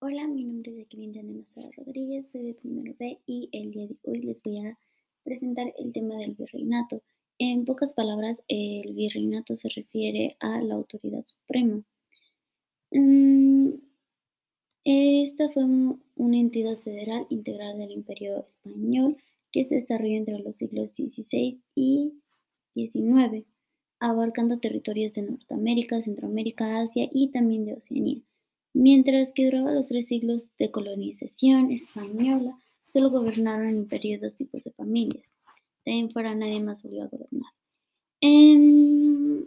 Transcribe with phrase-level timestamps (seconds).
[0.00, 3.96] Hola, mi nombre es Jacqueline Sara Rodríguez, soy de primero B y el día de
[4.04, 4.78] hoy les voy a
[5.24, 7.02] presentar el tema del virreinato.
[7.36, 11.82] En pocas palabras, el virreinato se refiere a la autoridad suprema.
[12.92, 13.70] Mm,
[14.84, 19.16] esta fue una entidad federal integral del Imperio Español
[19.50, 22.22] que se desarrolló entre los siglos XVI y
[22.74, 23.44] XIX,
[23.98, 28.27] abarcando territorios de Norteamérica, Centroamérica, Asia y también de Oceanía.
[28.80, 34.70] Mientras que duraba los tres siglos de colonización española, solo gobernaron en periodos tipos de
[34.70, 35.34] familias.
[35.84, 37.50] De ahí en fuera nadie más volvió a gobernar.
[38.20, 39.42] Em,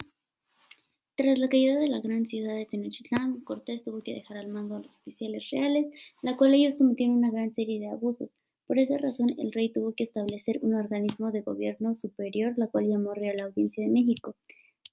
[1.16, 4.76] tras la caída de la gran ciudad de Tenochtitlán, Cortés tuvo que dejar al mando
[4.76, 5.90] a los oficiales reales,
[6.22, 8.36] la cual ellos cometieron una gran serie de abusos.
[8.68, 12.90] Por esa razón, el rey tuvo que establecer un organismo de gobierno superior, la cual
[12.90, 14.36] llamó Real Audiencia de México.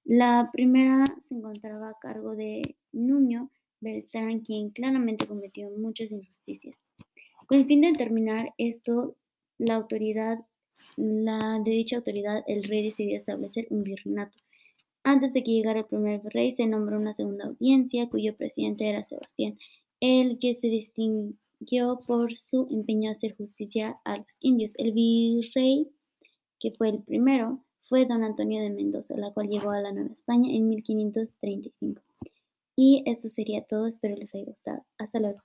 [0.05, 6.80] La primera se encontraba a cargo de Nuño, Beltrán, quien claramente cometió muchas injusticias.
[7.46, 9.16] Con el fin de determinar esto,
[9.58, 10.38] la autoridad,
[10.96, 14.36] la de dicha autoridad, el rey decidió establecer un virreinato.
[15.02, 19.02] Antes de que llegara el primer rey, se nombró una segunda audiencia, cuyo presidente era
[19.02, 19.58] Sebastián,
[20.00, 24.74] el que se distinguió por su empeño a hacer justicia a los indios.
[24.76, 25.88] El virrey,
[26.60, 30.12] que fue el primero, fue don Antonio de Mendoza, la cual llegó a la Nueva
[30.12, 32.02] España en 1535.
[32.80, 34.86] Y esto sería todo, espero les haya gustado.
[34.98, 35.40] Hasta luego.